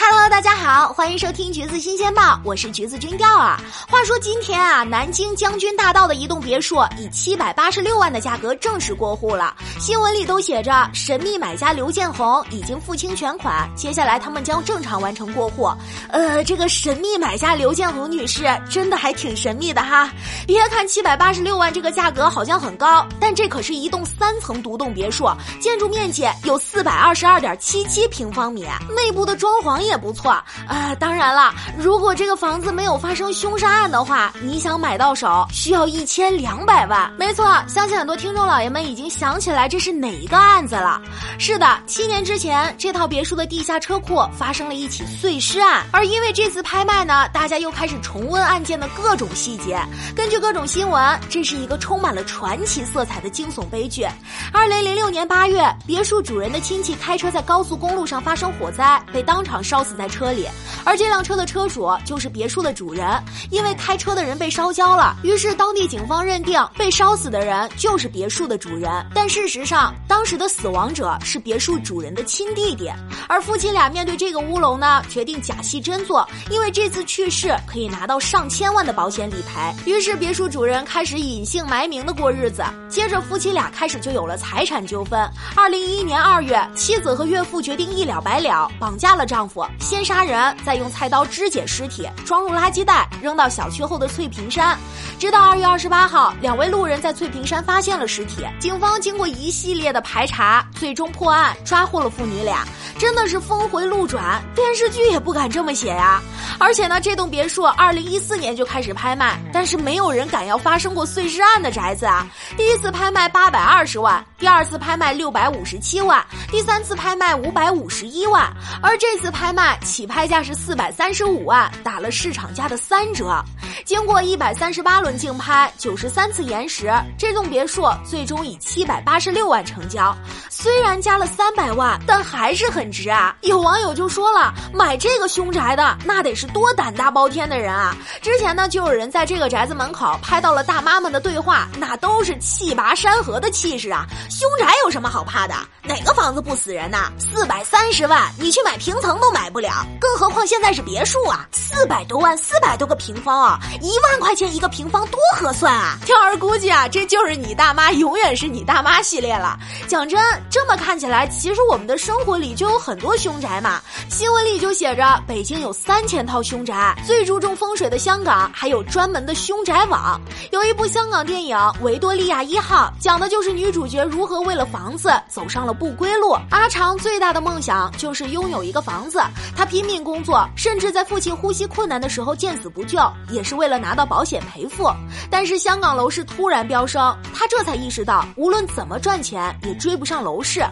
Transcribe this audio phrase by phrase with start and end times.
[0.00, 3.58] Hello，大家好，欢迎收听橘子新鲜报，我是橘子君钓儿。
[3.90, 15.68] 话说今天啊，南京将军大道的一栋别墅以七百八十六万的价格正式过户了，新闻里都写着神秘买家刘建红已经付清全款，接下来他们将正常完成过户。
[16.10, 20.08] 呃，这个神秘买家刘建红女士真的还挺神秘的哈。
[20.46, 25.28] 别看七百八十六万这个价格好像很高，但这可是一栋三层独栋别墅，
[25.60, 29.87] 建筑面积有四百二十二点七七平方米，内部的装潢。
[29.88, 30.30] 也不错
[30.66, 30.94] 啊！
[31.00, 37.10] 当然了，如果这个房子没有发生凶杀案的话，你想买到手需要一千两百万。
[37.18, 41.00] 没错，相信很多听众老爷们已经想起来这是哪一个案子了。
[41.38, 49.80] 是的，七年之前，这套别墅的地下车库发生了一起碎尸案，而因为这次拍卖呢，大家又开始重温案件的各种细节。
[50.14, 54.06] 根据各种新闻，这是一个充满了传奇色彩的惊悚悲剧。
[54.52, 59.77] 二零零六年八月，别墅主人的亲戚开车在高速公路上发生火灾，被当场烧。
[59.78, 60.44] 烧死在车里，
[60.84, 63.08] 而这辆车的车主就是别墅的主人。
[63.48, 68.90] 因为开车的人被烧焦了，于是当地警方认定被烧死的人就是别墅的主人。
[69.14, 72.90] 但事实上，当时的死亡者是别墅主人的亲弟弟。
[73.28, 79.72] 而夫妻俩面对这个乌龙呢，决定假戏真做，因为这次去世可以拿到上千万的保险理赔。
[79.88, 82.64] 于是别墅主人开始隐姓埋名的过日子。
[82.88, 85.20] 接着夫妻俩开始就有了财产纠纷。
[85.54, 89.64] 二零一一年二月，妻子和岳父决定一了百了，绑架了丈夫。
[89.78, 94.78] 先杀人，再用菜刀肢解尸体，装入垃圾袋，扔到小区后的翠屏山。
[95.18, 98.46] 直到二月二十八号，两位路人在翠屏山发现了尸体。
[98.60, 102.66] 警方经过一系列的排查，最终破案，抓获了父女俩。
[102.98, 106.20] 真的是峰回路转，电视剧也不敢这么写呀！
[106.58, 112.26] 而且呢，这栋别墅二零一四年就开始拍卖，但是没有人敢要发生过碎尸案的宅子啊！
[112.56, 123.44] 第一次拍卖八百二十万，第二次拍卖六百五十七万，第三次拍卖五百五十一万，而这次拍卖起拍价是四百三十五万，打了市场价的三折。
[123.88, 130.14] 经过一百三十八轮竞拍，九十三次延时，这栋别墅最终以七百八十六万成交。
[130.50, 133.34] 虽然加了三百万，但还是很值啊！
[133.40, 137.96] 有网友就说了，买这个凶宅的那得是多胆大包天的人啊！
[138.20, 144.06] 之前呢，就有人在这个宅子门口拍到了大妈们的对话，那都是气拔山河的气势啊！
[144.28, 145.54] 凶宅有什么好怕的？
[145.82, 147.10] 哪个房子不死人呐？
[147.18, 151.48] 四百三十万，你去买平层都买不了，更何况现在是别墅啊！
[151.52, 153.58] 四百多万，四百多个平方啊！
[153.80, 155.96] 一万块钱一个平方，多合算啊！
[156.04, 159.58] 跳儿估计啊，这就是你大妈永远是你大妈系列了。
[159.86, 163.80] 讲真，这么看起来，其实我们的生活里就有很多凶宅嘛。
[164.08, 170.20] 新闻里就写着，北京有三千套凶宅，最注重风水的香港还有专门的凶宅网。
[170.50, 176.36] 有一部香港电影《维多利亚一号》，讲的就是女主角如何为了房子走上了不归路。
[176.50, 179.20] 阿长最大的梦想就是拥有一个房子，
[179.56, 182.98] 他拼命工作，甚至在父亲呼吸困难的时候见死不救，
[183.30, 184.90] 也是为为了拿到保险赔付。
[185.30, 190.64] 但是香港楼市突然飙升，他这才意识到，无论怎么赚钱也追不上楼市。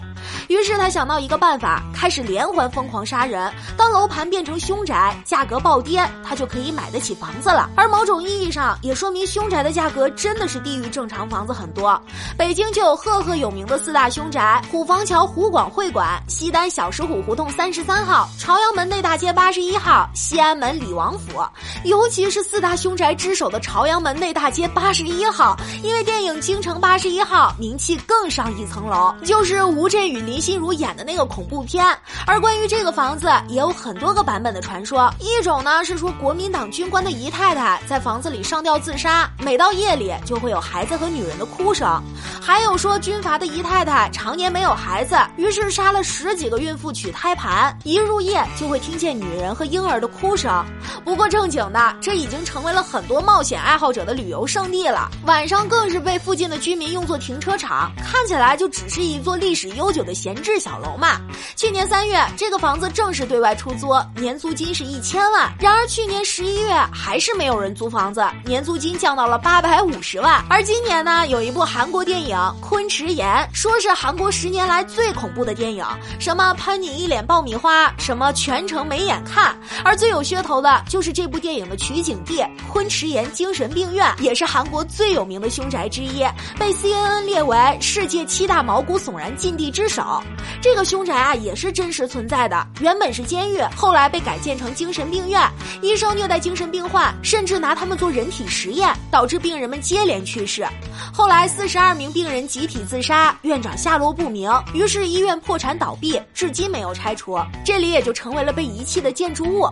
[0.49, 3.53] 于是他想到一个办法，开始连环疯狂杀人。
[3.77, 7.69] 当楼盘变成凶宅，价格暴跌，他就可以买得起房子了。
[7.77, 12.01] 而某种意义上，也说明凶宅的价格真的是低于正常房子很多。
[12.39, 21.45] 北京就有赫赫有名的四大凶宅：虎坊桥湖广会馆、西单小石虎胡同三十三号、朝阳门内大街八十一号、西安门李王府。
[21.85, 30.21] 尤其是四大凶凶宅之首的朝阳门内大街八十一号，因为电影《京城八十一号》名气更上一层楼，就是吴镇宇。
[30.21, 31.85] 林心如演的那个恐怖片，
[32.27, 35.13] 而关于这个房子也有很多个版本的传说。
[35.19, 42.01] 一种呢是说国民党军官的姨太太在房子里上吊自杀，每到夜里就会有孩子和女人的哭声；
[42.41, 50.65] 还有说军阀的姨太太常年没有孩子，于是杀了十几个孕妇取胎盘，一入夜就会听见女人和婴儿的哭声。
[51.07, 55.09] 不过正经的，这已经成为了很多冒险爱好者的旅游胜地了。
[55.25, 60.17] 晚上更是被附近的居民用作停车场，看起来就只是一座历史悠久的。
[60.17, 61.21] 闲置小楼嘛，
[61.57, 65.53] 去年三月这个房子正式对外出租，年租金是一千万。
[65.61, 70.43] 然而去年十一月还是没有人租房子，年租金降到了八百五十万。
[70.49, 75.85] 而今年呢，有一部韩国电影《昆池岩》，说是韩国十年来最恐怖的电影，
[76.19, 78.33] 什么喷你一脸爆米花，什么。
[78.33, 79.55] 全程没眼看。
[79.85, 86.25] 而最有噱头的就就是这部电影的取景地昆池岩精神病院，也是韩国最有名的凶宅之一，
[86.59, 90.23] 被 CNN 列为世界七大毛骨悚然禁地之首。
[90.59, 95.39] 这个凶宅啊，也是真实存在的，原本是监狱，后来被改建成精神病院，
[95.83, 100.67] 医生虐待精神病患，甚至拿他们做人体实验，导致病人们接连去世。
[101.13, 109.69] 后来四十二名病人集体自杀，院长下落不明，于是医院破产倒闭，至今没有拆除，这里也就成为了被遗弃的建筑物。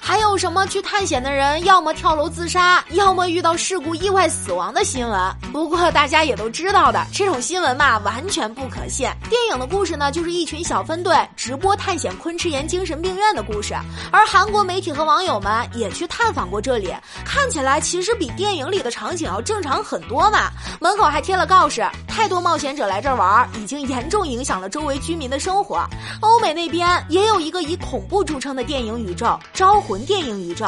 [0.00, 5.36] 还有什么去探险的人要么跳楼自杀，要么遇到事故意外死亡的新闻？
[5.52, 9.08] 不过大家也都知道的，这种新闻嘛，完全不可信。
[9.30, 13.74] 电影的故事呢，就是一群小分队直播探险昆池岩精神病院的故事，
[14.10, 20.50] 而韩国媒体和网友们也去探访过这里，看起来其实比电影里的场景要正常很多嘛。
[20.80, 21.86] 门口还贴了告示，
[22.16, 25.86] 太多冒险者来这儿玩，已经严重影响了周围居民的生活。
[26.22, 30.64] 欧美那边也有一个以恐怖著称的电影宇宙——招魂电影宇宙。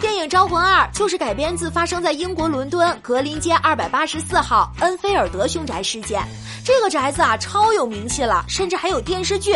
[0.00, 6.22] 电影《招魂二》就是改编自发生在英国伦敦格林街二百八十四号恩菲尔德凶宅事件。
[6.64, 9.52] 这个宅子啊，超有名气了，甚至还有电视剧。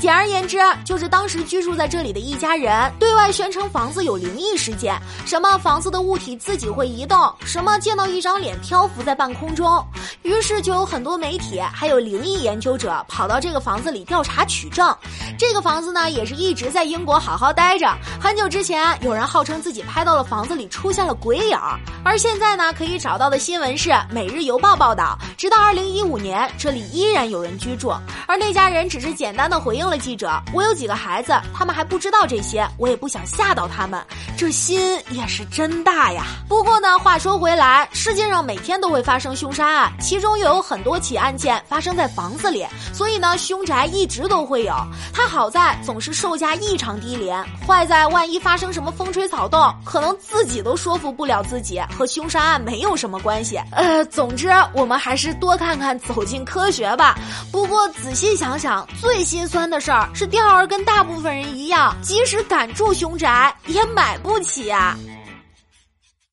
[0.00, 9.84] 简而言之，就是当时居住在这里的一家人对外宣称房子有灵异事件，什么房子的物体自己会移动，什么见到一张脸漂浮在半空中。
[10.22, 14.96] 于是就很多媒体还有灵异研究者跑到这个房子里调查取证。
[15.36, 17.92] 这个房子呢，也是一直在英国好好待着。
[18.20, 26.36] 很久之前，有人号称自己拍到了房子里出现了鬼影儿，而现在呢，可以找到的新闻是《每日邮报》报道，直到二零一五年。
[26.58, 27.92] 这里依然有人居住，
[28.26, 34.00] 而那家人只是简单的回应了记者：“我有几个孩子，他们还不知道这些，我也不想吓到他们。”
[34.38, 34.80] 这心
[35.10, 36.24] 也是真大呀。
[36.48, 44.74] 不过呢，话说回来，世界上每天都会发生凶杀案，其中又有很很多起案件发生在房子里，所以呢，凶宅一直都会有。
[45.10, 53.58] 它好在总是售价异常低廉，坏在万一发生什么风吹草动，可能自己都说服不了自己，和凶杀案没有什么关系。
[53.72, 56.44] 呃，总之，我们还是多看看，走进。
[56.44, 57.18] 科学吧，
[57.50, 64.94] 不过仔细想想，最心酸的事儿是钓儿跟大部分人一样，即使敢住凶宅，也买不起啊。